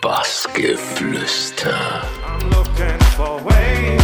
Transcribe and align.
Bassgeflüster. 0.00 1.74
I'm 2.24 2.48
looking 2.48 2.98
for 3.16 3.38
ways 3.44 4.00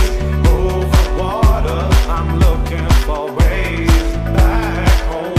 over 0.47 1.17
water. 1.17 1.89
I'm 2.07 2.39
looking 2.39 2.87
for 3.07 3.33
ways 3.33 3.91
back 4.35 5.01
home. 5.09 5.33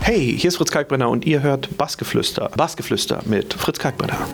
Hey, 0.00 0.38
hier 0.38 0.48
ist 0.48 0.56
Fritz 0.56 0.70
Kalkbrenner 0.70 1.10
und 1.10 1.26
ihr 1.26 1.42
hört 1.42 1.76
Bassgeflüster. 1.76 2.48
Bassgeflüster 2.56 3.20
mit 3.26 3.52
Fritz 3.52 3.78
Kalkbrenner. 3.78 4.26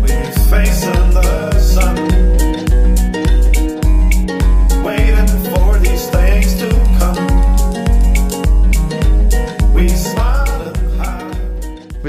We 0.00 0.32
facing 0.48 1.12
the 1.12 1.58
sun. 1.58 2.39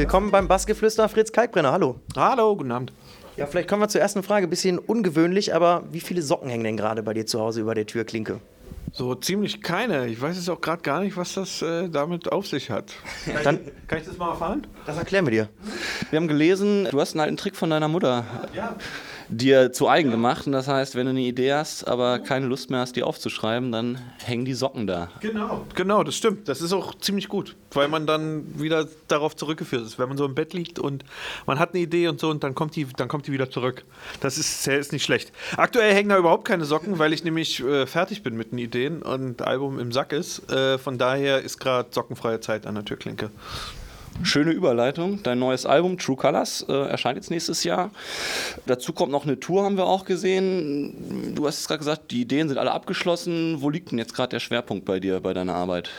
Willkommen 0.01 0.31
beim 0.31 0.47
Bassgeflüster 0.47 1.07
Fritz 1.09 1.31
Kalkbrenner. 1.31 1.73
Hallo. 1.73 1.99
Hallo, 2.15 2.55
guten 2.55 2.71
Abend. 2.71 2.91
Ja, 3.37 3.45
vielleicht 3.45 3.69
kommen 3.69 3.83
wir 3.83 3.87
zur 3.87 4.01
ersten 4.01 4.23
Frage. 4.23 4.47
Bisschen 4.47 4.79
ungewöhnlich, 4.79 5.53
aber 5.53 5.83
wie 5.91 5.99
viele 5.99 6.23
Socken 6.23 6.49
hängen 6.49 6.63
denn 6.63 6.75
gerade 6.75 7.03
bei 7.03 7.13
dir 7.13 7.27
zu 7.27 7.39
Hause 7.39 7.61
über 7.61 7.75
der 7.75 7.85
Türklinke? 7.85 8.39
So 8.93 9.13
ziemlich 9.13 9.61
keine. 9.61 10.07
Ich 10.07 10.19
weiß 10.19 10.37
jetzt 10.37 10.49
auch 10.49 10.59
gerade 10.59 10.81
gar 10.81 11.01
nicht, 11.01 11.17
was 11.17 11.35
das 11.35 11.61
äh, 11.61 11.87
damit 11.87 12.31
auf 12.31 12.47
sich 12.47 12.71
hat. 12.71 12.93
Dann, 13.43 13.59
Kann 13.87 13.99
ich 13.99 14.05
das 14.05 14.17
mal 14.17 14.31
erfahren? 14.31 14.65
das 14.87 14.97
erklären 14.97 15.27
wir 15.27 15.31
dir. 15.31 15.49
Wir 16.09 16.17
haben 16.17 16.27
gelesen, 16.27 16.87
du 16.89 16.99
hast 16.99 17.13
einen 17.13 17.21
alten 17.21 17.37
Trick 17.37 17.55
von 17.55 17.69
deiner 17.69 17.87
Mutter 17.87 18.25
dir 19.31 19.71
zu 19.71 19.87
eigen 19.87 20.11
gemacht. 20.11 20.45
Und 20.45 20.51
das 20.51 20.67
heißt, 20.67 20.95
wenn 20.95 21.05
du 21.05 21.11
eine 21.11 21.21
Idee 21.21 21.53
hast, 21.53 21.87
aber 21.87 22.19
keine 22.19 22.45
Lust 22.45 22.69
mehr 22.69 22.81
hast, 22.81 22.95
die 22.95 23.03
aufzuschreiben, 23.03 23.71
dann 23.71 23.99
hängen 24.23 24.45
die 24.45 24.53
Socken 24.53 24.85
da. 24.85 25.09
Genau. 25.21 25.65
Genau, 25.75 26.03
das 26.03 26.15
stimmt. 26.15 26.47
Das 26.47 26.61
ist 26.61 26.73
auch 26.73 26.93
ziemlich 26.95 27.29
gut, 27.29 27.55
weil 27.71 27.87
man 27.87 28.05
dann 28.05 28.59
wieder 28.59 28.87
darauf 29.07 29.35
zurückgeführt 29.35 29.83
ist. 29.83 29.97
Wenn 29.97 30.09
man 30.09 30.17
so 30.17 30.25
im 30.25 30.35
Bett 30.35 30.53
liegt 30.53 30.79
und 30.79 31.05
man 31.47 31.59
hat 31.59 31.73
eine 31.73 31.81
Idee 31.81 32.09
und 32.09 32.19
so 32.19 32.29
und 32.29 32.43
dann 32.43 32.53
kommt 32.53 32.75
die, 32.75 32.85
dann 32.85 33.07
kommt 33.07 33.27
die 33.27 33.31
wieder 33.31 33.49
zurück. 33.49 33.85
Das 34.19 34.37
ist, 34.37 34.67
ist 34.67 34.91
nicht 34.91 35.03
schlecht. 35.03 35.31
Aktuell 35.57 35.93
hängen 35.93 36.09
da 36.09 36.17
überhaupt 36.17 36.45
keine 36.45 36.65
Socken, 36.65 36.99
weil 36.99 37.13
ich 37.13 37.23
nämlich 37.23 37.63
äh, 37.63 37.87
fertig 37.87 38.23
bin 38.23 38.35
mit 38.35 38.51
den 38.51 38.57
Ideen 38.57 39.01
und 39.01 39.41
Album 39.41 39.79
im 39.79 39.91
Sack 39.91 40.11
ist. 40.11 40.51
Äh, 40.51 40.77
von 40.77 40.97
daher 40.97 41.41
ist 41.41 41.59
gerade 41.59 41.89
sockenfreie 41.91 42.41
Zeit 42.41 42.67
an 42.67 42.75
der 42.75 42.85
Türklinke. 42.85 43.31
Schöne 44.23 44.51
Überleitung. 44.51 45.23
Dein 45.23 45.39
neues 45.39 45.65
Album 45.65 45.97
True 45.97 46.15
Colors 46.15 46.65
äh, 46.67 46.73
erscheint 46.73 47.17
jetzt 47.17 47.31
nächstes 47.31 47.63
Jahr. 47.63 47.91
Dazu 48.65 48.93
kommt 48.93 49.11
noch 49.11 49.25
eine 49.25 49.39
Tour, 49.39 49.63
haben 49.63 49.77
wir 49.77 49.85
auch 49.85 50.05
gesehen. 50.05 51.33
Du 51.35 51.47
hast 51.47 51.59
es 51.59 51.67
gerade 51.67 51.79
gesagt, 51.79 52.11
die 52.11 52.21
Ideen 52.21 52.47
sind 52.47 52.57
alle 52.57 52.71
abgeschlossen. 52.71 53.61
Wo 53.61 53.69
liegt 53.69 53.91
denn 53.91 53.97
jetzt 53.97 54.13
gerade 54.13 54.29
der 54.29 54.39
Schwerpunkt 54.39 54.85
bei 54.85 54.99
dir, 54.99 55.19
bei 55.21 55.33
deiner 55.33 55.55
Arbeit? 55.55 55.89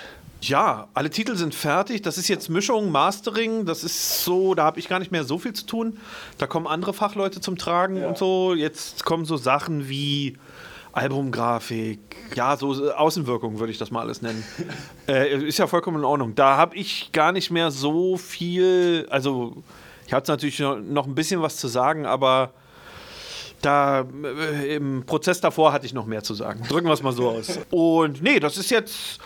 Ja, 0.43 0.89
alle 0.95 1.11
Titel 1.11 1.37
sind 1.37 1.55
fertig. 1.55 2.03
Das 2.03 2.19
ist 2.19 2.29
jetzt 2.29 2.49
Mischung, 2.49 2.91
Mastering. 2.91 3.65
Das 3.65 3.85
ist 3.85 4.25
so, 4.25 4.55
da 4.55 4.65
habe 4.65 4.81
ich 4.81 4.89
gar 4.89 4.99
nicht 4.99 5.13
mehr 5.13 5.25
so 5.25 5.39
viel 5.39 5.53
zu 5.53 5.67
tun. 5.67 5.99
Da 6.39 6.47
kommen 6.47 6.67
andere 6.67 6.93
Fachleute 6.93 7.41
zum 7.41 7.57
Tragen 7.57 8.05
und 8.05 8.19
so. 8.19 8.55
Jetzt 8.55 9.05
kommen 9.05 9.25
so 9.25 9.37
Sachen 9.37 9.89
wie 9.89 10.37
Albumgrafik, 10.93 11.98
ja, 12.35 12.57
so 12.57 12.93
Außenwirkung 12.93 13.59
würde 13.59 13.73
ich 13.73 13.79
das 13.79 13.91
mal 13.91 14.01
alles 14.01 14.23
nennen. 14.23 14.45
äh, 15.09 15.37
ist 15.45 15.59
ja 15.59 15.67
vollkommen 15.67 15.99
in 15.99 16.05
Ordnung. 16.05 16.34
Da 16.34 16.57
habe 16.57 16.77
ich 16.77 17.11
gar 17.12 17.33
nicht 17.33 17.51
mehr 17.51 17.71
so 17.71 18.17
viel, 18.17 19.07
also 19.11 19.62
ich 20.07 20.12
hatte 20.12 20.31
natürlich 20.31 20.59
noch- 20.59 20.79
noch 20.79 21.07
ein 21.07 21.15
bisschen 21.15 21.41
was 21.43 21.57
zu 21.57 21.69
sagen, 21.69 22.05
aber 22.07 22.53
da 23.62 24.05
äh, 24.25 24.75
im 24.77 25.05
Prozess 25.07 25.41
davor 25.41 25.73
hatte 25.73 25.87
ich 25.87 25.95
noch 25.95 26.07
mehr 26.07 26.23
zu 26.23 26.34
sagen. 26.34 26.62
Drücken 26.69 26.87
wir 26.89 26.93
es 26.95 27.03
mal 27.03 27.12
so 27.12 27.31
aus. 27.31 27.59
Und 27.71 28.23
nee, 28.23 28.41
das 28.41 28.56
ist 28.59 28.71
jetzt, 28.71 29.21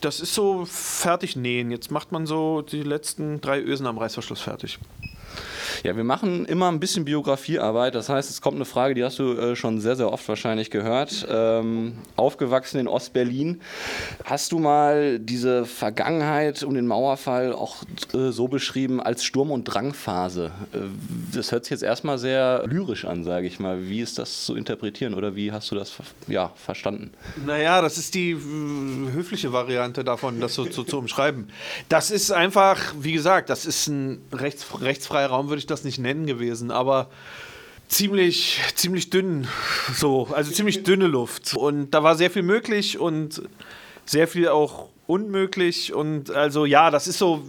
das 0.00 0.20
ist 0.20 0.34
so 0.34 0.64
fertig 0.66 1.36
nähen. 1.36 1.70
Jetzt 1.70 1.90
macht 1.90 2.12
man 2.12 2.26
so 2.26 2.62
die 2.62 2.82
letzten 2.82 3.40
drei 3.40 3.60
Ösen 3.60 3.86
am 3.86 3.96
Reißverschluss 3.98 4.40
fertig. 4.40 4.78
Ja, 5.84 5.96
wir 5.96 6.04
machen 6.04 6.46
immer 6.46 6.70
ein 6.70 6.80
bisschen 6.80 7.04
Biografiearbeit. 7.04 7.94
Das 7.94 8.08
heißt, 8.08 8.30
es 8.30 8.40
kommt 8.40 8.56
eine 8.56 8.64
Frage, 8.64 8.94
die 8.94 9.04
hast 9.04 9.18
du 9.18 9.32
äh, 9.32 9.56
schon 9.56 9.80
sehr, 9.80 9.96
sehr 9.96 10.12
oft 10.12 10.26
wahrscheinlich 10.28 10.70
gehört. 10.70 11.26
Ähm, 11.30 11.98
aufgewachsen 12.16 12.78
in 12.78 12.88
Ostberlin. 12.88 13.60
Hast 14.24 14.52
du 14.52 14.58
mal 14.58 15.18
diese 15.18 15.64
Vergangenheit 15.64 16.62
um 16.62 16.74
den 16.74 16.86
Mauerfall 16.86 17.52
auch 17.52 17.76
äh, 18.14 18.30
so 18.30 18.48
beschrieben 18.48 19.00
als 19.00 19.24
Sturm- 19.24 19.50
und 19.50 19.64
Drangphase? 19.64 20.52
Äh, 20.72 20.78
das 21.34 21.52
hört 21.52 21.64
sich 21.64 21.70
jetzt 21.70 21.82
erstmal 21.82 22.18
sehr 22.18 22.64
lyrisch 22.66 23.04
an, 23.04 23.24
sage 23.24 23.46
ich 23.46 23.58
mal. 23.58 23.88
Wie 23.88 24.00
ist 24.00 24.18
das 24.18 24.44
zu 24.44 24.54
interpretieren 24.56 25.14
oder 25.14 25.36
wie 25.36 25.52
hast 25.52 25.70
du 25.70 25.74
das 25.74 25.92
ja, 26.28 26.52
verstanden? 26.56 27.12
Naja, 27.44 27.82
das 27.82 27.98
ist 27.98 28.14
die 28.14 28.32
äh, 28.32 29.12
höfliche 29.12 29.52
Variante 29.52 30.04
davon, 30.04 30.40
das 30.40 30.54
so 30.54 30.64
zu, 30.64 30.84
zu 30.84 30.98
umschreiben. 30.98 31.50
Das 31.88 32.10
ist 32.10 32.30
einfach, 32.30 32.94
wie 32.98 33.12
gesagt, 33.12 33.50
das 33.50 33.66
ist 33.66 33.88
ein 33.88 34.20
rechts, 34.32 34.66
rechtsfreier 34.80 35.28
Raum, 35.28 35.48
würde 35.48 35.58
ich 35.58 35.65
das 35.66 35.84
nicht 35.84 35.98
nennen 35.98 36.26
gewesen, 36.26 36.70
aber 36.70 37.10
ziemlich, 37.88 38.60
ziemlich 38.74 39.10
dünn, 39.10 39.46
so, 39.94 40.28
also 40.32 40.50
ziemlich 40.50 40.82
dünne 40.82 41.06
Luft. 41.06 41.54
Und 41.56 41.90
da 41.90 42.02
war 42.02 42.16
sehr 42.16 42.30
viel 42.30 42.42
möglich 42.42 42.98
und 42.98 43.42
sehr 44.04 44.28
viel 44.28 44.48
auch 44.48 44.88
unmöglich 45.06 45.94
und 45.94 46.30
also 46.30 46.64
ja, 46.64 46.90
das 46.90 47.06
ist 47.06 47.18
so, 47.18 47.42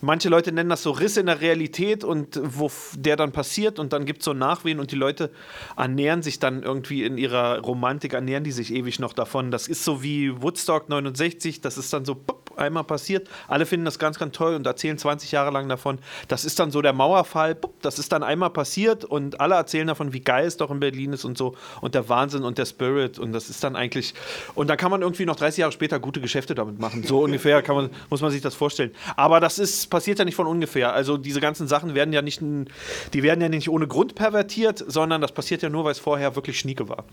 manche 0.00 0.28
Leute 0.28 0.50
nennen 0.50 0.70
das 0.70 0.82
so 0.82 0.90
Riss 0.90 1.16
in 1.16 1.26
der 1.26 1.40
Realität 1.40 2.02
und 2.02 2.40
wo 2.42 2.70
der 2.96 3.16
dann 3.16 3.32
passiert 3.32 3.78
und 3.78 3.92
dann 3.92 4.04
gibt 4.04 4.20
es 4.20 4.24
so 4.24 4.32
Nachwehen 4.32 4.80
und 4.80 4.90
die 4.90 4.96
Leute 4.96 5.30
ernähren 5.76 6.22
sich 6.22 6.40
dann 6.40 6.62
irgendwie 6.62 7.04
in 7.04 7.18
ihrer 7.18 7.60
Romantik, 7.60 8.14
ernähren 8.14 8.42
die 8.42 8.52
sich 8.52 8.72
ewig 8.72 8.98
noch 8.98 9.12
davon. 9.12 9.50
Das 9.50 9.68
ist 9.68 9.84
so 9.84 10.02
wie 10.02 10.42
Woodstock 10.42 10.88
69, 10.88 11.60
das 11.60 11.78
ist 11.78 11.92
dann 11.92 12.04
so 12.04 12.16
einmal 12.62 12.84
passiert, 12.84 13.28
alle 13.48 13.66
finden 13.66 13.84
das 13.84 13.98
ganz, 13.98 14.18
ganz 14.18 14.36
toll 14.36 14.54
und 14.54 14.66
erzählen 14.66 14.96
20 14.96 15.32
Jahre 15.32 15.50
lang 15.50 15.68
davon. 15.68 15.98
Das 16.28 16.44
ist 16.44 16.58
dann 16.58 16.70
so 16.70 16.82
der 16.82 16.92
Mauerfall, 16.92 17.56
das 17.80 17.98
ist 17.98 18.12
dann 18.12 18.22
einmal 18.22 18.50
passiert 18.50 19.04
und 19.04 19.40
alle 19.40 19.54
erzählen 19.54 19.86
davon, 19.86 20.12
wie 20.12 20.20
geil 20.20 20.46
es 20.46 20.56
doch 20.56 20.70
in 20.70 20.80
Berlin 20.80 21.12
ist 21.12 21.24
und 21.24 21.36
so 21.36 21.56
und 21.80 21.94
der 21.94 22.08
Wahnsinn 22.08 22.44
und 22.44 22.58
der 22.58 22.66
Spirit 22.66 23.18
und 23.18 23.32
das 23.32 23.50
ist 23.50 23.62
dann 23.64 23.76
eigentlich, 23.76 24.14
und 24.54 24.68
da 24.68 24.76
kann 24.76 24.90
man 24.90 25.02
irgendwie 25.02 25.26
noch 25.26 25.36
30 25.36 25.58
Jahre 25.58 25.72
später 25.72 25.98
gute 26.00 26.20
Geschäfte 26.20 26.54
damit 26.54 26.78
machen. 26.78 27.02
So 27.02 27.20
ungefähr 27.24 27.62
kann 27.62 27.76
man, 27.76 27.90
muss 28.10 28.20
man 28.20 28.30
sich 28.30 28.40
das 28.40 28.54
vorstellen. 28.54 28.92
Aber 29.16 29.40
das 29.40 29.58
ist, 29.58 29.90
passiert 29.90 30.18
ja 30.18 30.24
nicht 30.24 30.34
von 30.34 30.46
ungefähr. 30.46 30.92
Also 30.92 31.16
diese 31.16 31.40
ganzen 31.40 31.68
Sachen 31.68 31.94
werden 31.94 32.12
ja 32.12 32.22
nicht, 32.22 32.40
die 32.40 33.22
werden 33.22 33.40
ja 33.40 33.48
nicht 33.48 33.68
ohne 33.68 33.86
Grund 33.86 34.14
pervertiert, 34.14 34.82
sondern 34.86 35.20
das 35.20 35.32
passiert 35.32 35.62
ja 35.62 35.68
nur, 35.68 35.84
weil 35.84 35.92
es 35.92 35.98
vorher 35.98 36.34
wirklich 36.36 36.58
schnieke 36.58 36.88
war. 36.88 37.04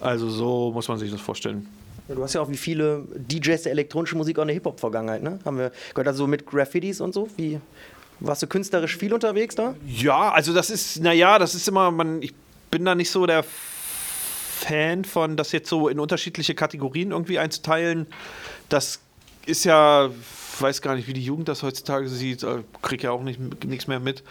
Also 0.00 0.28
so 0.28 0.72
muss 0.72 0.88
man 0.88 0.98
sich 0.98 1.10
das 1.10 1.20
vorstellen. 1.20 1.68
Du 2.08 2.22
hast 2.22 2.34
ja 2.34 2.40
auch 2.40 2.50
wie 2.50 2.56
viele 2.56 3.04
DJs 3.14 3.62
der 3.62 3.72
elektronischen 3.72 4.18
Musik 4.18 4.38
auch 4.38 4.42
eine 4.42 4.52
Hip-Hop-Vergangenheit, 4.52 5.22
ne? 5.22 5.38
Haben 5.44 5.58
wir 5.58 5.72
gehört, 5.90 6.08
also 6.08 6.26
mit 6.26 6.46
Graffitis 6.46 7.00
und 7.00 7.12
so? 7.12 7.28
Wie, 7.36 7.60
warst 8.20 8.42
du 8.42 8.46
künstlerisch 8.46 8.96
viel 8.96 9.12
unterwegs 9.12 9.54
da? 9.54 9.74
Ja, 9.86 10.30
also 10.30 10.52
das 10.52 10.70
ist, 10.70 11.00
naja, 11.02 11.38
das 11.38 11.54
ist 11.54 11.66
immer, 11.66 11.90
man, 11.90 12.22
ich 12.22 12.32
bin 12.70 12.84
da 12.84 12.94
nicht 12.94 13.10
so 13.10 13.26
der 13.26 13.44
Fan 13.44 15.04
von, 15.04 15.36
das 15.36 15.52
jetzt 15.52 15.68
so 15.68 15.88
in 15.88 16.00
unterschiedliche 16.00 16.54
Kategorien 16.54 17.10
irgendwie 17.10 17.38
einzuteilen. 17.38 18.06
Das 18.68 19.00
ist 19.44 19.64
ja, 19.64 20.10
weiß 20.60 20.82
gar 20.82 20.94
nicht, 20.94 21.08
wie 21.08 21.12
die 21.12 21.24
Jugend 21.24 21.48
das 21.48 21.62
heutzutage 21.62 22.08
sieht, 22.08 22.42
äh, 22.42 22.62
krieg 22.82 23.02
ja 23.02 23.10
auch 23.10 23.22
nicht, 23.22 23.64
nichts 23.64 23.86
mehr 23.86 24.00
mit. 24.00 24.22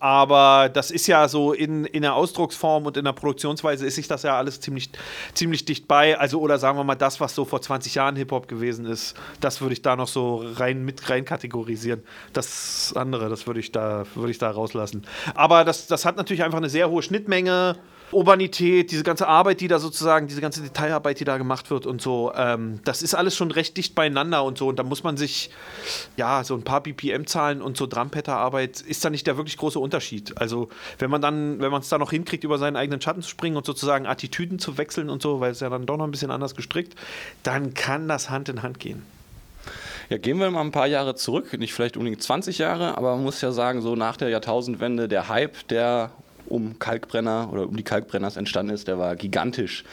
Aber 0.00 0.68
das 0.68 0.90
ist 0.90 1.06
ja 1.06 1.28
so 1.28 1.52
in, 1.52 1.84
in 1.84 2.02
der 2.02 2.14
Ausdrucksform 2.14 2.86
und 2.86 2.96
in 2.96 3.04
der 3.04 3.12
Produktionsweise 3.12 3.86
ist 3.86 3.94
sich 3.94 4.08
das 4.08 4.22
ja 4.22 4.36
alles 4.36 4.60
ziemlich, 4.60 4.90
ziemlich 5.34 5.64
dicht 5.64 5.88
bei. 5.88 6.18
Also, 6.18 6.40
oder 6.40 6.58
sagen 6.58 6.78
wir 6.78 6.84
mal, 6.84 6.94
das, 6.94 7.20
was 7.20 7.34
so 7.34 7.44
vor 7.44 7.60
20 7.60 7.94
Jahren 7.94 8.16
Hip-Hop 8.16 8.48
gewesen 8.48 8.86
ist, 8.86 9.14
das 9.40 9.60
würde 9.60 9.72
ich 9.72 9.82
da 9.82 9.96
noch 9.96 10.08
so 10.08 10.44
rein 10.56 10.84
mit 10.84 11.08
rein 11.10 11.24
kategorisieren. 11.24 12.02
Das 12.32 12.92
andere, 12.96 13.28
das 13.28 13.46
würde 13.46 13.60
ich 13.60 13.72
da, 13.72 14.04
würde 14.14 14.30
ich 14.30 14.38
da 14.38 14.50
rauslassen. 14.50 15.06
Aber 15.34 15.64
das, 15.64 15.86
das 15.86 16.04
hat 16.04 16.16
natürlich 16.16 16.42
einfach 16.42 16.58
eine 16.58 16.68
sehr 16.68 16.90
hohe 16.90 17.02
Schnittmenge. 17.02 17.76
Urbanität, 18.14 18.90
diese 18.90 19.02
ganze 19.02 19.26
Arbeit, 19.26 19.60
die 19.60 19.68
da 19.68 19.78
sozusagen, 19.78 20.26
diese 20.26 20.40
ganze 20.40 20.62
Detailarbeit, 20.62 21.20
die 21.20 21.24
da 21.24 21.38
gemacht 21.38 21.70
wird 21.70 21.86
und 21.86 22.00
so, 22.00 22.32
ähm, 22.36 22.80
das 22.84 23.02
ist 23.02 23.14
alles 23.14 23.36
schon 23.36 23.50
recht 23.50 23.76
dicht 23.76 23.94
beieinander 23.94 24.44
und 24.44 24.58
so. 24.58 24.68
Und 24.68 24.78
da 24.78 24.82
muss 24.82 25.02
man 25.02 25.16
sich, 25.16 25.50
ja, 26.16 26.44
so 26.44 26.54
ein 26.54 26.62
paar 26.62 26.82
BPM-Zahlen 26.82 27.62
und 27.62 27.76
so 27.76 27.86
Drumpetter-Arbeit 27.86 28.80
ist 28.80 29.04
da 29.04 29.10
nicht 29.10 29.26
der 29.26 29.36
wirklich 29.36 29.56
große 29.56 29.78
Unterschied. 29.78 30.38
Also, 30.38 30.68
wenn 30.98 31.10
man 31.10 31.20
dann, 31.20 31.60
wenn 31.60 31.70
man 31.70 31.82
es 31.82 31.88
da 31.88 31.98
noch 31.98 32.10
hinkriegt, 32.10 32.44
über 32.44 32.58
seinen 32.58 32.76
eigenen 32.76 33.00
Schatten 33.00 33.22
zu 33.22 33.28
springen 33.28 33.56
und 33.56 33.66
sozusagen 33.66 34.06
Attitüden 34.06 34.58
zu 34.58 34.78
wechseln 34.78 35.10
und 35.10 35.22
so, 35.22 35.40
weil 35.40 35.52
es 35.52 35.60
ja 35.60 35.68
dann 35.68 35.86
doch 35.86 35.96
noch 35.96 36.04
ein 36.04 36.10
bisschen 36.10 36.30
anders 36.30 36.54
gestrickt, 36.54 36.94
dann 37.42 37.74
kann 37.74 38.08
das 38.08 38.30
Hand 38.30 38.48
in 38.48 38.62
Hand 38.62 38.80
gehen. 38.80 39.04
Ja, 40.10 40.18
gehen 40.18 40.38
wir 40.38 40.50
mal 40.50 40.60
ein 40.60 40.70
paar 40.70 40.86
Jahre 40.86 41.14
zurück, 41.14 41.52
nicht 41.58 41.72
vielleicht 41.72 41.96
unbedingt 41.96 42.22
20 42.22 42.58
Jahre, 42.58 42.98
aber 42.98 43.14
man 43.14 43.24
muss 43.24 43.40
ja 43.40 43.52
sagen, 43.52 43.80
so 43.80 43.96
nach 43.96 44.16
der 44.16 44.28
Jahrtausendwende, 44.28 45.08
der 45.08 45.28
Hype, 45.28 45.66
der 45.68 46.10
um 46.48 46.78
Kalkbrenner 46.78 47.48
oder 47.52 47.68
um 47.68 47.76
die 47.76 47.82
Kalkbrenners 47.82 48.36
entstanden 48.36 48.74
ist, 48.74 48.88
der 48.88 48.98
war 48.98 49.16
gigantisch. 49.16 49.84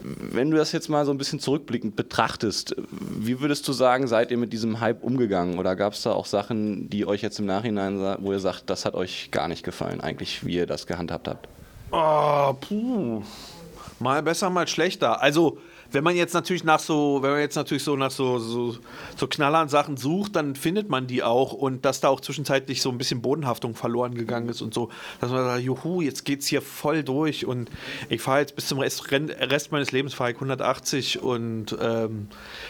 Wenn 0.00 0.50
du 0.50 0.56
das 0.56 0.72
jetzt 0.72 0.88
mal 0.88 1.04
so 1.04 1.10
ein 1.12 1.18
bisschen 1.18 1.40
zurückblickend 1.40 1.96
betrachtest, 1.96 2.76
wie 2.90 3.40
würdest 3.40 3.66
du 3.68 3.72
sagen, 3.72 4.06
seid 4.06 4.30
ihr 4.30 4.38
mit 4.38 4.52
diesem 4.52 4.80
Hype 4.80 5.02
umgegangen? 5.02 5.58
Oder 5.58 5.76
gab 5.76 5.92
es 5.92 6.02
da 6.02 6.12
auch 6.12 6.26
Sachen, 6.26 6.90
die 6.90 7.06
euch 7.06 7.22
jetzt 7.22 7.38
im 7.38 7.46
Nachhinein, 7.46 7.98
wo 8.20 8.32
ihr 8.32 8.40
sagt, 8.40 8.70
das 8.70 8.84
hat 8.84 8.94
euch 8.94 9.30
gar 9.30 9.48
nicht 9.48 9.64
gefallen, 9.64 10.00
eigentlich, 10.00 10.44
wie 10.44 10.56
ihr 10.56 10.66
das 10.66 10.86
gehandhabt 10.86 11.28
habt? 11.28 11.48
Oh, 11.92 12.54
puh. 12.60 13.22
Mal 13.98 14.22
besser, 14.22 14.48
mal 14.48 14.66
schlechter. 14.66 15.20
Also, 15.20 15.58
Wenn 15.92 16.04
man 16.04 16.16
jetzt 16.16 16.34
natürlich 16.34 16.64
nach 16.64 16.78
so, 16.78 17.22
wenn 17.22 17.30
man 17.30 17.40
jetzt 17.40 17.56
natürlich 17.56 17.82
so 17.82 17.96
nach 17.96 18.10
so, 18.10 18.38
so, 18.38 18.76
so 19.16 19.26
knallern 19.26 19.68
Sachen 19.68 19.96
sucht, 19.96 20.36
dann 20.36 20.54
findet 20.54 20.88
man 20.88 21.06
die 21.06 21.22
auch 21.22 21.52
und 21.52 21.84
dass 21.84 22.00
da 22.00 22.08
auch 22.08 22.20
zwischenzeitlich 22.20 22.82
so 22.82 22.90
ein 22.90 22.98
bisschen 22.98 23.22
Bodenhaftung 23.22 23.74
verloren 23.74 24.14
gegangen 24.14 24.48
ist 24.48 24.62
und 24.62 24.74
so, 24.74 24.90
dass 25.20 25.30
man 25.30 25.44
sagt, 25.44 25.62
juhu, 25.62 26.00
jetzt 26.00 26.24
geht's 26.24 26.46
hier 26.46 26.62
voll 26.62 27.02
durch 27.02 27.46
und 27.46 27.70
ich 28.08 28.20
fahre 28.20 28.40
jetzt 28.40 28.54
bis 28.56 28.66
zum 28.66 28.78
Rest, 28.78 29.10
Rest 29.10 29.72
meines 29.72 29.92
Lebens 29.92 30.14
fahre 30.14 30.30
ich 30.30 30.36
180 30.36 31.22
und 31.22 31.76
ähm, 31.80 32.28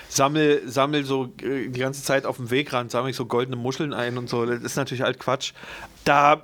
sammel, 0.08 0.62
sammel 0.66 1.04
so 1.04 1.30
äh, 1.42 1.68
die 1.68 1.80
ganze 1.80 2.02
Zeit 2.02 2.26
auf 2.26 2.36
dem 2.36 2.50
Wegrand, 2.50 2.90
sammle 2.90 3.10
ich 3.10 3.16
so 3.16 3.26
goldene 3.26 3.56
Muscheln 3.56 3.92
ein 3.92 4.18
und 4.18 4.28
so. 4.28 4.46
Das 4.46 4.62
ist 4.62 4.76
natürlich 4.76 5.02
halt 5.02 5.18
Quatsch. 5.18 5.52
Da 6.04 6.42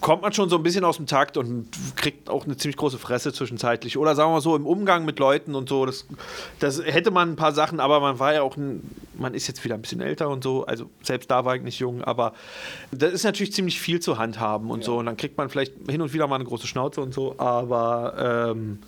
kommt 0.00 0.22
man 0.22 0.32
schon 0.32 0.48
so 0.48 0.56
ein 0.56 0.62
bisschen 0.62 0.84
aus 0.84 0.96
dem 0.96 1.06
Takt 1.06 1.36
und 1.36 1.68
kriegt 1.96 2.30
auch 2.30 2.44
eine 2.44 2.56
ziemlich 2.56 2.76
große 2.76 2.98
Fresse 2.98 3.32
zwischenzeitlich. 3.32 3.98
Oder 3.98 4.14
sagen 4.14 4.30
wir 4.30 4.34
mal 4.34 4.40
so, 4.40 4.56
im 4.56 4.66
Umgang 4.66 5.04
mit 5.04 5.18
Leuten 5.18 5.54
und 5.54 5.68
so, 5.68 5.84
das, 6.58 6.76
das 6.76 6.84
hätte 6.84 7.10
man 7.10 7.32
ein 7.32 7.36
paar 7.36 7.52
Sachen, 7.52 7.80
aber 7.80 8.00
man 8.00 8.18
war 8.18 8.34
ja 8.34 8.42
auch, 8.42 8.56
ein, 8.56 8.82
man 9.14 9.34
ist 9.34 9.46
jetzt 9.48 9.64
wieder 9.64 9.74
ein 9.74 9.82
bisschen 9.82 10.00
älter 10.00 10.28
und 10.28 10.44
so, 10.44 10.64
also 10.66 10.90
selbst 11.02 11.30
da 11.30 11.44
war 11.44 11.56
ich 11.56 11.62
nicht 11.62 11.78
jung, 11.78 12.02
aber 12.02 12.32
das 12.90 13.12
ist 13.12 13.24
natürlich 13.24 13.52
ziemlich 13.52 13.80
viel 13.80 14.00
zu 14.00 14.18
handhaben 14.18 14.70
und 14.70 14.84
so. 14.84 14.98
Und 14.98 15.06
dann 15.06 15.16
kriegt 15.16 15.36
man 15.36 15.48
vielleicht 15.48 15.72
hin 15.88 16.00
und 16.00 16.12
wieder 16.12 16.26
mal 16.26 16.36
eine 16.36 16.44
große 16.44 16.66
Schnauze 16.66 17.00
und 17.00 17.14
so, 17.14 17.38
aber 17.38 18.50
ähm, 18.52 18.78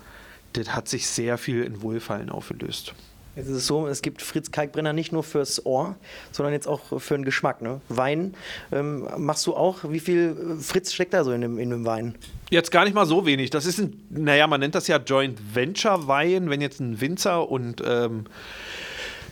das 0.53 0.75
hat 0.75 0.89
sich 0.89 1.07
sehr 1.07 1.39
viel 1.39 1.63
in 1.63 1.83
Wohlfallen 1.83 2.31
aufgelöst. 2.31 2.95
Jetzt 3.37 3.49
ist 3.49 3.57
es 3.57 3.67
so, 3.67 3.87
es 3.87 4.03
gibt 4.03 4.23
Fritz 4.23 4.51
Kalkbrenner 4.51 4.93
nicht 4.93 5.13
nur 5.13 5.23
fürs 5.23 5.65
Ohr, 5.65 5.97
sondern 6.33 6.53
jetzt 6.53 6.67
auch 6.67 7.01
für 7.01 7.15
den 7.15 7.25
Geschmack. 7.25 7.63
Ne? 7.63 7.81
Wein 7.89 8.35
ähm, 8.73 9.07
machst 9.19 9.47
du 9.47 9.55
auch. 9.55 9.79
Wie 9.89 10.01
viel 10.01 10.57
äh, 10.59 10.63
Fritz 10.63 10.93
steckt 10.93 11.15
da 11.15 11.23
so 11.23 11.33
in 11.33 11.41
dem, 11.41 11.59
in 11.59 11.71
dem 11.71 11.85
Wein? 11.85 12.17
Jetzt 12.51 12.73
gar 12.73 12.85
nicht 12.85 12.95
mal 12.95 13.07
so 13.07 13.27
wenig. 13.27 13.51
Das 13.51 13.67
ist 13.67 13.79
ein, 13.79 14.05
naja, 14.11 14.47
man 14.49 14.61
nennt 14.61 14.75
das 14.75 14.89
ja 14.89 14.97
Joint 14.97 15.39
Venture 15.55 16.09
Wein, 16.09 16.51
wenn 16.51 16.61
jetzt 16.61 16.81
ein 16.81 17.01
Winzer 17.01 17.49
und 17.49 17.83
ähm, 17.87 18.25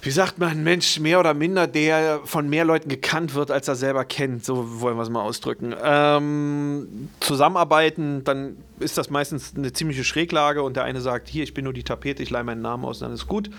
wie 0.02 0.10
sagt 0.10 0.38
man, 0.38 0.50
ein 0.50 0.64
Mensch 0.64 1.00
mehr 1.00 1.20
oder 1.20 1.34
minder, 1.34 1.66
der 1.66 2.20
von 2.24 2.48
mehr 2.48 2.64
Leuten 2.64 2.88
gekannt 2.88 3.34
wird, 3.34 3.50
als 3.50 3.68
er 3.68 3.74
selber 3.74 4.04
kennt, 4.04 4.44
so 4.44 4.80
wollen 4.80 4.96
wir 4.96 5.02
es 5.02 5.10
mal 5.10 5.22
ausdrücken. 5.22 5.74
Ähm, 5.82 7.08
zusammenarbeiten, 7.20 8.24
dann 8.24 8.56
ist 8.78 8.96
das 8.96 9.10
meistens 9.10 9.54
eine 9.56 9.72
ziemliche 9.72 10.04
Schräglage 10.04 10.62
und 10.62 10.76
der 10.76 10.84
eine 10.84 11.00
sagt, 11.00 11.28
hier, 11.28 11.42
ich 11.42 11.54
bin 11.54 11.64
nur 11.64 11.72
die 11.72 11.82
Tapete, 11.82 12.22
ich 12.22 12.30
leihe 12.30 12.44
meinen 12.44 12.62
Namen 12.62 12.84
aus, 12.84 13.00
dann 13.00 13.12
ist 13.12 13.26
gut. 13.26 13.50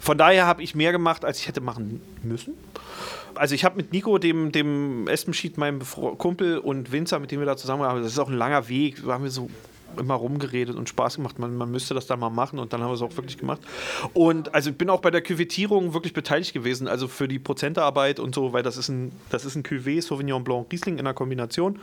Von 0.00 0.18
daher 0.18 0.46
habe 0.46 0.62
ich 0.62 0.74
mehr 0.74 0.92
gemacht, 0.92 1.24
als 1.24 1.38
ich 1.38 1.48
hätte 1.48 1.60
machen 1.60 2.00
müssen. 2.22 2.54
Also 3.34 3.54
ich 3.54 3.64
habe 3.64 3.76
mit 3.76 3.92
Nico, 3.92 4.18
dem, 4.18 4.52
dem 4.52 5.08
Espenschmied, 5.08 5.58
meinem 5.58 5.80
Kumpel 6.18 6.58
und 6.58 6.92
Winzer, 6.92 7.18
mit 7.18 7.30
dem 7.30 7.40
wir 7.40 7.46
da 7.46 7.56
zusammengearbeitet 7.56 7.98
haben, 7.98 8.04
das 8.04 8.12
ist 8.12 8.18
auch 8.18 8.28
ein 8.28 8.36
langer 8.36 8.68
Weg, 8.68 9.02
da 9.04 9.12
haben 9.12 9.24
wir 9.24 9.30
so 9.30 9.48
immer 9.98 10.14
rumgeredet 10.14 10.76
und 10.76 10.88
Spaß 10.88 11.16
gemacht. 11.16 11.38
Man, 11.38 11.56
man 11.56 11.70
müsste 11.70 11.94
das 11.94 12.06
da 12.06 12.16
mal 12.16 12.30
machen 12.30 12.58
und 12.58 12.72
dann 12.72 12.82
haben 12.82 12.90
wir 12.90 12.94
es 12.94 13.02
auch 13.02 13.16
wirklich 13.16 13.38
gemacht. 13.38 13.60
Und 14.12 14.54
also 14.54 14.70
ich 14.70 14.76
bin 14.76 14.90
auch 14.90 15.00
bei 15.00 15.10
der 15.10 15.22
Cuvetiierung 15.22 15.94
wirklich 15.94 16.12
beteiligt 16.12 16.52
gewesen, 16.52 16.88
also 16.88 17.08
für 17.08 17.28
die 17.28 17.38
Prozentearbeit 17.38 18.20
und 18.20 18.34
so, 18.34 18.52
weil 18.52 18.62
das 18.62 18.76
ist 18.76 18.88
ein, 18.88 19.12
das 19.30 19.44
ist 19.44 19.56
ein 19.56 19.62
Cuvée, 19.62 20.02
Sauvignon 20.02 20.44
Blanc, 20.44 20.70
Riesling 20.72 20.98
in 20.98 21.04
der 21.04 21.14
Kombination. 21.14 21.78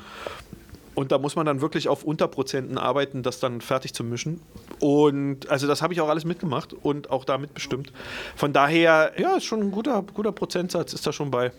Und 0.94 1.12
da 1.12 1.18
muss 1.18 1.36
man 1.36 1.46
dann 1.46 1.62
wirklich 1.62 1.88
auf 1.88 2.04
Unterprozenten 2.04 2.78
arbeiten, 2.78 3.24
das 3.24 3.40
dann 3.40 3.62
fertig 3.62 3.94
zu 3.94 4.04
mischen. 4.04 4.42
Und 4.80 5.50
also 5.50 5.66
das 5.66 5.82
habe 5.82 5.94
ich 5.94 6.02
auch 6.02 6.10
alles 6.10 6.26
mitgemacht 6.26 6.74
und 6.74 7.10
auch 7.10 7.24
da 7.24 7.38
mitbestimmt. 7.38 7.94
Von 8.36 8.52
daher, 8.52 9.14
ja, 9.18 9.38
ist 9.38 9.46
schon 9.46 9.62
ein 9.62 9.72
guter, 9.72 10.04
guter 10.14 10.34
Prozentsatz, 10.34 10.94
ist 10.94 11.08
da 11.08 11.14
schon 11.14 11.32
bei. 11.32 11.52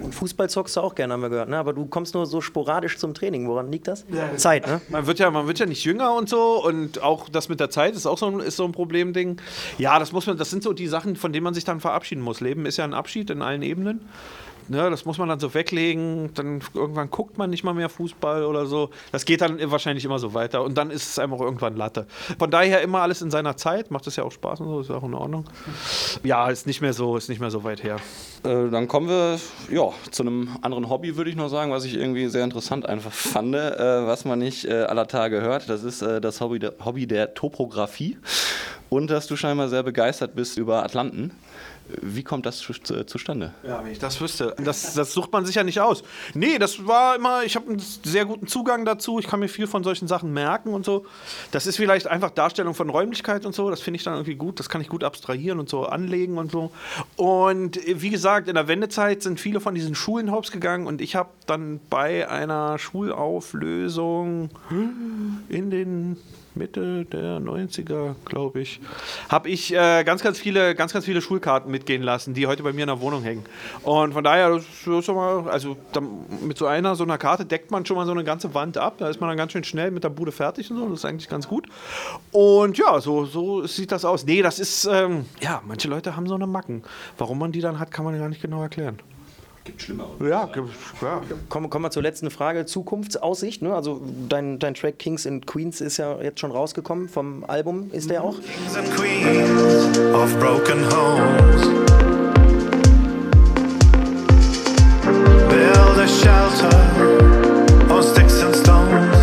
Und 0.00 0.14
Fußball 0.14 0.50
zockst 0.50 0.76
du 0.76 0.80
auch 0.80 0.94
gerne, 0.94 1.12
haben 1.12 1.22
wir 1.22 1.30
gehört. 1.30 1.48
Ne? 1.48 1.56
Aber 1.56 1.72
du 1.72 1.86
kommst 1.86 2.14
nur 2.14 2.26
so 2.26 2.40
sporadisch 2.40 2.98
zum 2.98 3.14
Training. 3.14 3.48
Woran 3.48 3.70
liegt 3.70 3.88
das? 3.88 4.04
Zeit, 4.36 4.66
ne? 4.66 4.80
Man 4.88 5.06
wird, 5.06 5.18
ja, 5.18 5.30
man 5.30 5.46
wird 5.46 5.58
ja 5.58 5.66
nicht 5.66 5.84
jünger 5.84 6.14
und 6.14 6.28
so 6.28 6.64
und 6.64 7.02
auch 7.02 7.28
das 7.28 7.48
mit 7.48 7.60
der 7.60 7.70
Zeit 7.70 7.94
ist 7.94 8.06
auch 8.06 8.18
so 8.18 8.26
ein, 8.26 8.40
ist 8.40 8.56
so 8.56 8.64
ein 8.64 8.72
Problemding. 8.72 9.40
Ja, 9.78 9.98
das 9.98 10.12
muss 10.12 10.26
man, 10.26 10.36
das 10.36 10.50
sind 10.50 10.62
so 10.62 10.72
die 10.72 10.86
Sachen, 10.86 11.16
von 11.16 11.32
denen 11.32 11.44
man 11.44 11.54
sich 11.54 11.64
dann 11.64 11.80
verabschieden 11.80 12.22
muss. 12.22 12.40
Leben 12.40 12.66
ist 12.66 12.76
ja 12.76 12.84
ein 12.84 12.94
Abschied 12.94 13.30
in 13.30 13.42
allen 13.42 13.62
Ebenen. 13.62 14.00
Ne, 14.68 14.88
das 14.88 15.04
muss 15.04 15.18
man 15.18 15.28
dann 15.28 15.40
so 15.40 15.52
weglegen, 15.52 16.32
dann 16.34 16.62
irgendwann 16.72 17.10
guckt 17.10 17.36
man 17.36 17.50
nicht 17.50 17.64
mal 17.64 17.74
mehr 17.74 17.90
Fußball 17.90 18.44
oder 18.44 18.64
so. 18.64 18.90
Das 19.12 19.26
geht 19.26 19.42
dann 19.42 19.58
wahrscheinlich 19.70 20.04
immer 20.04 20.18
so 20.18 20.32
weiter 20.32 20.62
und 20.62 20.78
dann 20.78 20.90
ist 20.90 21.06
es 21.10 21.18
einfach 21.18 21.38
irgendwann 21.40 21.76
Latte. 21.76 22.06
Von 22.38 22.50
daher 22.50 22.80
immer 22.80 23.00
alles 23.00 23.20
in 23.20 23.30
seiner 23.30 23.56
Zeit, 23.58 23.90
macht 23.90 24.06
es 24.06 24.16
ja 24.16 24.24
auch 24.24 24.32
Spaß 24.32 24.60
und 24.60 24.68
so, 24.68 24.80
ist 24.80 24.90
auch 24.90 25.04
in 25.04 25.14
Ordnung. 25.14 25.44
Ja, 26.22 26.48
ist 26.48 26.66
nicht 26.66 26.80
mehr 26.80 26.94
so, 26.94 27.16
ist 27.16 27.28
nicht 27.28 27.40
mehr 27.40 27.50
so 27.50 27.62
weit 27.62 27.82
her. 27.82 27.96
Äh, 28.42 28.70
dann 28.70 28.88
kommen 28.88 29.08
wir 29.08 29.38
ja, 29.70 29.90
zu 30.10 30.22
einem 30.22 30.48
anderen 30.62 30.88
Hobby, 30.88 31.16
würde 31.16 31.28
ich 31.30 31.36
noch 31.36 31.48
sagen, 31.48 31.70
was 31.70 31.84
ich 31.84 31.94
irgendwie 31.94 32.28
sehr 32.28 32.44
interessant 32.44 32.86
einfach 32.86 33.12
fand, 33.12 33.54
äh, 33.54 34.06
was 34.06 34.24
man 34.24 34.38
nicht 34.38 34.64
äh, 34.64 34.84
aller 34.84 35.06
Tage 35.08 35.42
hört. 35.42 35.68
Das 35.68 35.84
ist 35.84 36.00
äh, 36.00 36.20
das 36.20 36.40
Hobby 36.40 36.58
der, 36.58 36.74
Hobby 36.84 37.06
der 37.06 37.34
Topographie. 37.34 38.16
Und 38.94 39.10
dass 39.10 39.26
du 39.26 39.34
scheinbar 39.34 39.68
sehr 39.68 39.82
begeistert 39.82 40.36
bist 40.36 40.56
über 40.56 40.84
Atlanten. 40.84 41.32
Wie 42.00 42.22
kommt 42.22 42.46
das 42.46 42.58
zu, 42.58 42.72
zu, 42.72 43.04
zustande? 43.04 43.52
Ja, 43.66 43.84
wenn 43.84 43.90
ich 43.90 43.98
das 43.98 44.20
wüsste. 44.20 44.54
Das, 44.62 44.94
das 44.94 45.12
sucht 45.12 45.32
man 45.32 45.44
sich 45.44 45.56
ja 45.56 45.64
nicht 45.64 45.80
aus. 45.80 46.04
Nee, 46.32 46.58
das 46.58 46.86
war 46.86 47.16
immer, 47.16 47.42
ich 47.42 47.56
habe 47.56 47.68
einen 47.68 47.80
sehr 47.80 48.24
guten 48.24 48.46
Zugang 48.46 48.84
dazu. 48.84 49.18
Ich 49.18 49.26
kann 49.26 49.40
mir 49.40 49.48
viel 49.48 49.66
von 49.66 49.82
solchen 49.82 50.06
Sachen 50.06 50.32
merken 50.32 50.72
und 50.72 50.84
so. 50.84 51.06
Das 51.50 51.66
ist 51.66 51.76
vielleicht 51.76 52.06
einfach 52.06 52.30
Darstellung 52.30 52.72
von 52.72 52.88
Räumlichkeit 52.88 53.44
und 53.44 53.52
so. 53.52 53.68
Das 53.68 53.80
finde 53.80 53.96
ich 53.96 54.04
dann 54.04 54.14
irgendwie 54.14 54.36
gut. 54.36 54.60
Das 54.60 54.68
kann 54.68 54.80
ich 54.80 54.88
gut 54.88 55.02
abstrahieren 55.02 55.58
und 55.58 55.68
so 55.68 55.86
anlegen 55.86 56.38
und 56.38 56.52
so. 56.52 56.70
Und 57.16 57.76
äh, 57.88 58.00
wie 58.00 58.10
gesagt, 58.10 58.46
in 58.46 58.54
der 58.54 58.68
Wendezeit 58.68 59.24
sind 59.24 59.40
viele 59.40 59.58
von 59.58 59.74
diesen 59.74 59.96
Schulen 59.96 60.30
hops 60.30 60.52
gegangen 60.52 60.86
und 60.86 61.00
ich 61.00 61.16
habe 61.16 61.30
dann 61.46 61.80
bei 61.90 62.28
einer 62.28 62.78
Schulauflösung 62.78 64.50
in 65.48 65.70
den 65.70 66.16
Mitte 66.56 67.04
der 67.04 67.40
90er, 67.40 68.14
glaube 68.24 68.60
ich, 68.60 68.80
habe 69.28 69.48
ich 69.48 69.74
äh, 69.74 70.04
ganz, 70.04 70.22
ganz 70.22 70.38
viele, 70.38 70.74
ganz, 70.74 70.92
ganz 70.92 71.04
viele 71.04 71.20
Schulkarten 71.20 71.70
mitgehen 71.70 72.02
lassen, 72.02 72.34
die 72.34 72.46
heute 72.46 72.62
bei 72.62 72.72
mir 72.72 72.82
in 72.82 72.88
der 72.88 73.00
Wohnung 73.00 73.22
hängen. 73.22 73.44
Und 73.82 74.12
von 74.12 74.24
daher, 74.24 74.50
das 74.50 74.64
ist 74.64 75.04
schon 75.04 75.16
mal, 75.16 75.48
also 75.48 75.76
mit 76.40 76.56
so 76.56 76.66
einer, 76.66 76.94
so 76.94 77.04
einer 77.04 77.18
Karte 77.18 77.44
deckt 77.44 77.70
man 77.70 77.84
schon 77.84 77.96
mal 77.96 78.06
so 78.06 78.12
eine 78.12 78.24
ganze 78.24 78.54
Wand 78.54 78.78
ab. 78.78 78.94
Da 78.98 79.08
ist 79.08 79.20
man 79.20 79.28
dann 79.28 79.36
ganz 79.36 79.52
schön 79.52 79.64
schnell 79.64 79.90
mit 79.90 80.04
der 80.04 80.10
Bude 80.10 80.32
fertig 80.32 80.70
und 80.70 80.76
so. 80.78 80.88
Das 80.88 81.00
ist 81.00 81.04
eigentlich 81.04 81.28
ganz 81.28 81.48
gut. 81.48 81.66
Und 82.30 82.78
ja, 82.78 83.00
so, 83.00 83.24
so 83.24 83.66
sieht 83.66 83.92
das 83.92 84.04
aus. 84.04 84.24
Nee, 84.24 84.42
das 84.42 84.58
ist, 84.58 84.84
ähm, 84.84 85.26
ja, 85.40 85.62
manche 85.66 85.88
Leute 85.88 86.16
haben 86.16 86.26
so 86.28 86.34
eine 86.34 86.46
Macken. 86.46 86.82
Warum 87.18 87.38
man 87.38 87.52
die 87.52 87.60
dann 87.60 87.78
hat, 87.78 87.90
kann 87.90 88.04
man 88.04 88.18
gar 88.18 88.28
nicht 88.28 88.42
genau 88.42 88.62
erklären. 88.62 88.98
Gibt 89.64 89.80
schlimmer. 89.80 90.08
Ja, 90.20 90.44
gibt- 90.46 90.68
ja. 91.00 91.22
Kommen, 91.48 91.70
kommen 91.70 91.86
wir 91.86 91.90
zur 91.90 92.02
letzten 92.02 92.30
Frage. 92.30 92.66
Zukunftsaussicht. 92.66 93.62
Ne? 93.62 93.74
Also 93.74 94.02
dein, 94.28 94.58
dein 94.58 94.74
Track 94.74 94.98
Kings 94.98 95.26
and 95.26 95.46
Queens 95.46 95.80
ist 95.80 95.96
ja 95.96 96.20
jetzt 96.20 96.40
schon 96.40 96.50
rausgekommen. 96.50 97.08
Vom 97.08 97.44
Album 97.48 97.88
ist 97.92 98.10
der 98.10 98.22
auch. 98.24 98.36
Kings 98.40 98.76
and 98.76 98.90
queens 98.94 99.98
of 100.14 100.38
broken 100.38 100.84
homes. 100.90 101.62
Build 105.48 105.98
a 105.98 106.06
shelter 106.06 107.90
on 107.90 108.02
sticks 108.02 108.42
and 108.42 108.54
stones. 108.54 109.18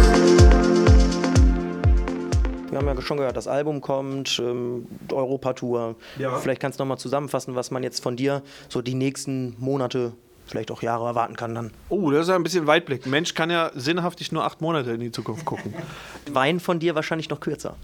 Wir 2.71 2.77
haben 2.79 2.87
ja 2.87 3.01
schon 3.01 3.17
gehört, 3.17 3.37
das 3.37 3.47
Album 3.47 3.81
kommt, 3.81 4.39
ähm, 4.43 4.87
Europa-Tour. 5.11 5.95
Ja. 6.17 6.37
Vielleicht 6.37 6.61
kannst 6.61 6.79
du 6.79 6.83
nochmal 6.83 6.97
zusammenfassen, 6.97 7.53
was 7.55 7.69
man 7.69 7.83
jetzt 7.83 8.01
von 8.01 8.15
dir 8.15 8.41
so 8.69 8.81
die 8.81 8.95
nächsten 8.95 9.55
Monate, 9.59 10.13
vielleicht 10.45 10.71
auch 10.71 10.81
Jahre 10.81 11.05
erwarten 11.05 11.35
kann 11.35 11.55
dann. 11.55 11.71
Oh, 11.89 12.11
das 12.11 12.23
ist 12.23 12.29
ja 12.29 12.35
ein 12.35 12.43
bisschen 12.43 12.67
Weitblick. 12.67 13.05
Ein 13.05 13.11
Mensch 13.11 13.33
kann 13.33 13.49
ja 13.49 13.71
sinnhaftig 13.75 14.31
nur 14.31 14.43
acht 14.43 14.61
Monate 14.61 14.91
in 14.91 14.99
die 14.99 15.11
Zukunft 15.11 15.45
gucken. 15.45 15.73
Wein 16.31 16.59
von 16.59 16.79
dir 16.79 16.95
wahrscheinlich 16.95 17.29
noch 17.29 17.39
kürzer. 17.39 17.75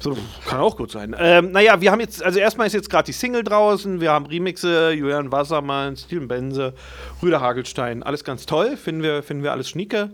So, 0.00 0.16
kann 0.48 0.60
auch 0.60 0.76
gut 0.76 0.90
sein. 0.90 1.14
Ähm, 1.18 1.52
naja, 1.52 1.80
wir 1.80 1.92
haben 1.92 2.00
jetzt, 2.00 2.22
also 2.22 2.38
erstmal 2.38 2.66
ist 2.66 2.72
jetzt 2.72 2.88
gerade 2.88 3.04
die 3.04 3.12
Single 3.12 3.44
draußen, 3.44 4.00
wir 4.00 4.10
haben 4.10 4.24
Remixe, 4.24 4.92
Julian 4.92 5.30
Wassermann, 5.30 5.94
Steven 5.96 6.26
Benze, 6.26 6.72
Rüder 7.22 7.42
Hagelstein, 7.42 8.02
alles 8.02 8.24
ganz 8.24 8.46
toll, 8.46 8.78
finden 8.78 9.02
wir, 9.02 9.22
finden 9.22 9.42
wir 9.42 9.52
alles 9.52 9.68
schnieke. 9.68 10.10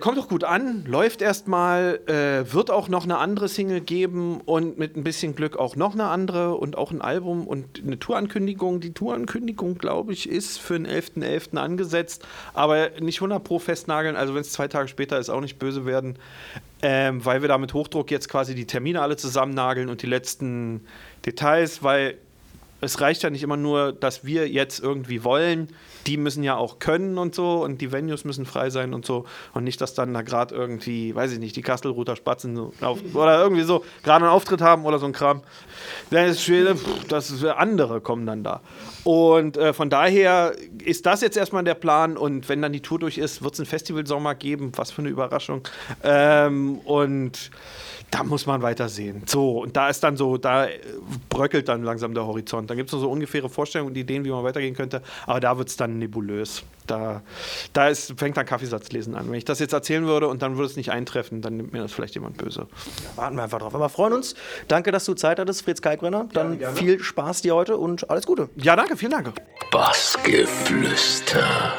Kommt 0.00 0.18
doch 0.18 0.28
gut 0.28 0.44
an, 0.44 0.84
läuft 0.86 1.22
erstmal, 1.22 2.00
äh, 2.06 2.52
wird 2.52 2.70
auch 2.70 2.88
noch 2.88 3.04
eine 3.04 3.18
andere 3.18 3.48
Single 3.48 3.80
geben 3.80 4.40
und 4.40 4.78
mit 4.78 4.96
ein 4.96 5.04
bisschen 5.04 5.34
Glück 5.34 5.56
auch 5.56 5.76
noch 5.76 5.92
eine 5.92 6.04
andere 6.04 6.56
und 6.56 6.76
auch 6.76 6.90
ein 6.90 7.00
Album 7.00 7.46
und 7.46 7.82
eine 7.84 7.98
Tourankündigung. 7.98 8.80
Die 8.80 8.92
Tourankündigung, 8.92 9.78
glaube 9.78 10.12
ich, 10.12 10.28
ist 10.28 10.58
für 10.58 10.74
den 10.74 10.86
11.11. 10.86 11.56
angesetzt, 11.56 12.26
aber 12.54 12.90
nicht 13.00 13.18
100 13.18 13.42
pro 13.44 13.58
festnageln, 13.58 14.16
also 14.16 14.34
wenn 14.34 14.40
es 14.40 14.52
zwei 14.52 14.68
Tage 14.68 14.88
später 14.88 15.18
ist, 15.18 15.30
auch 15.30 15.40
nicht 15.40 15.58
böse 15.58 15.86
werden, 15.86 16.16
ähm, 16.82 17.24
weil 17.24 17.42
wir 17.42 17.48
da 17.48 17.58
mit 17.58 17.74
Hochdruck 17.74 18.10
jetzt 18.10 18.28
quasi 18.28 18.54
die 18.54 18.66
Termine 18.66 19.02
alle 19.02 19.16
zusammennageln 19.16 19.88
und 19.88 20.02
die 20.02 20.06
letzten 20.06 20.84
Details, 21.24 21.82
weil 21.82 22.18
es 22.82 23.00
reicht 23.00 23.22
ja 23.22 23.30
nicht 23.30 23.44
immer 23.44 23.56
nur, 23.56 23.92
dass 23.92 24.24
wir 24.24 24.48
jetzt 24.48 24.80
irgendwie 24.80 25.22
wollen. 25.22 25.68
Die 26.08 26.16
müssen 26.16 26.42
ja 26.42 26.56
auch 26.56 26.80
können 26.80 27.16
und 27.16 27.32
so 27.32 27.62
und 27.62 27.80
die 27.80 27.92
Venues 27.92 28.24
müssen 28.24 28.44
frei 28.44 28.70
sein 28.70 28.92
und 28.92 29.06
so. 29.06 29.24
Und 29.54 29.62
nicht, 29.62 29.80
dass 29.80 29.94
dann 29.94 30.12
da 30.12 30.22
gerade 30.22 30.52
irgendwie, 30.52 31.14
weiß 31.14 31.30
ich 31.30 31.38
nicht, 31.38 31.54
die 31.54 31.62
Kastelruther 31.62 32.16
Spatzen 32.16 32.56
so 32.56 32.72
auf, 32.80 32.98
oder 33.14 33.40
irgendwie 33.40 33.62
so 33.62 33.84
gerade 34.02 34.24
einen 34.24 34.34
Auftritt 34.34 34.60
haben 34.60 34.84
oder 34.84 34.98
so 34.98 35.06
ein 35.06 35.12
Kram. 35.12 35.42
Das 36.10 36.28
ist 36.32 36.42
schwer, 36.42 36.74
pff, 36.74 37.04
das 37.06 37.30
ist, 37.30 37.44
andere 37.44 38.00
kommen 38.00 38.26
dann 38.26 38.42
da. 38.42 38.62
Und 39.04 39.56
äh, 39.56 39.72
von 39.72 39.88
daher 39.88 40.52
ist 40.84 41.06
das 41.06 41.20
jetzt 41.20 41.36
erstmal 41.36 41.62
der 41.62 41.74
Plan. 41.74 42.16
Und 42.16 42.48
wenn 42.48 42.62
dann 42.62 42.72
die 42.72 42.82
Tour 42.82 42.98
durch 42.98 43.16
ist, 43.16 43.42
wird 43.42 43.54
es 43.54 43.60
einen 43.60 43.66
Festivalsommer 43.66 44.34
geben. 44.34 44.72
Was 44.74 44.90
für 44.90 45.02
eine 45.02 45.08
Überraschung. 45.08 45.62
Ähm, 46.02 46.78
und 46.78 47.50
da 48.12 48.22
muss 48.24 48.46
man 48.46 48.60
weiter 48.62 48.88
sehen. 48.88 49.22
So, 49.26 49.62
und 49.62 49.76
da 49.76 49.88
ist 49.88 50.04
dann 50.04 50.16
so, 50.16 50.36
da 50.36 50.66
bröckelt 51.30 51.68
dann 51.68 51.82
langsam 51.82 52.12
der 52.12 52.26
Horizont. 52.26 52.70
Da 52.72 52.76
gibt 52.76 52.88
es 52.88 52.94
noch 52.94 53.00
so 53.00 53.10
ungefähre 53.10 53.50
Vorstellungen 53.50 53.90
und 53.90 53.98
Ideen, 53.98 54.24
wie 54.24 54.30
man 54.30 54.44
weitergehen 54.44 54.74
könnte, 54.74 55.02
aber 55.26 55.40
da 55.40 55.58
wird 55.58 55.68
es 55.68 55.76
dann 55.76 55.98
nebulös. 55.98 56.62
Da, 56.86 57.20
da 57.74 57.88
ist, 57.88 58.18
fängt 58.18 58.38
dann 58.38 58.46
Kaffeesatzlesen 58.46 59.14
an. 59.14 59.28
Wenn 59.28 59.34
ich 59.34 59.44
das 59.44 59.58
jetzt 59.58 59.74
erzählen 59.74 60.06
würde 60.06 60.28
und 60.28 60.40
dann 60.40 60.56
würde 60.56 60.70
es 60.70 60.76
nicht 60.76 60.90
eintreffen, 60.90 61.42
dann 61.42 61.58
nimmt 61.58 61.74
mir 61.74 61.82
das 61.82 61.92
vielleicht 61.92 62.14
jemand 62.14 62.38
böse. 62.38 62.68
Warten 63.14 63.36
wir 63.36 63.42
einfach 63.42 63.58
drauf. 63.58 63.74
Aber 63.74 63.90
freuen 63.90 64.14
uns. 64.14 64.34
Danke, 64.68 64.90
dass 64.90 65.04
du 65.04 65.12
Zeit 65.12 65.38
hattest, 65.38 65.62
Fritz 65.62 65.82
Kalkbrenner. 65.82 66.30
Dann 66.32 66.58
viel 66.74 66.98
Spaß 66.98 67.42
dir 67.42 67.54
heute 67.54 67.76
und 67.76 68.08
alles 68.08 68.24
Gute. 68.24 68.48
Ja, 68.56 68.74
danke, 68.74 68.96
vielen 68.96 69.12
Dank. 69.12 69.34
Bassgeflüster. 69.70 71.74